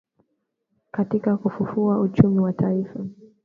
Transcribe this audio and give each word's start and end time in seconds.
katika 0.91 1.37
kufufua 1.37 1.99
uchumi 1.99 2.39
wa 2.39 2.53
taifa 2.53 3.05